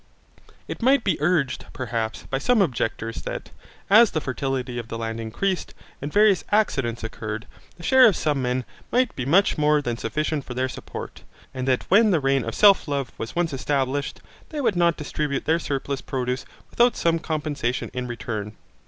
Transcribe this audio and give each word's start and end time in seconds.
It 0.67 0.81
might 0.81 1.03
be 1.03 1.21
urged 1.21 1.67
perhaps 1.73 2.23
by 2.23 2.39
some 2.39 2.59
objectors 2.59 3.21
that, 3.21 3.51
as 3.87 4.09
the 4.09 4.19
fertility 4.19 4.79
of 4.79 4.87
the 4.87 4.97
land 4.97 5.19
increased, 5.21 5.75
and 6.01 6.11
various 6.11 6.43
accidents 6.51 7.03
occurred, 7.03 7.45
the 7.77 7.83
share 7.83 8.07
of 8.07 8.15
some 8.15 8.41
men 8.41 8.65
might 8.91 9.15
be 9.15 9.27
much 9.27 9.59
more 9.59 9.79
than 9.79 9.97
sufficient 9.97 10.43
for 10.43 10.55
their 10.55 10.69
support, 10.69 11.21
and 11.53 11.67
that 11.67 11.83
when 11.89 12.09
the 12.09 12.19
reign 12.19 12.43
of 12.43 12.55
self 12.55 12.87
love 12.87 13.11
was 13.19 13.35
once 13.35 13.53
established, 13.53 14.21
they 14.49 14.59
would 14.59 14.75
not 14.75 14.97
distribute 14.97 15.45
their 15.45 15.59
surplus 15.59 16.01
produce 16.01 16.45
without 16.71 16.95
some 16.97 17.19
compensation 17.19 17.91
in 17.93 18.07
return. 18.07 18.55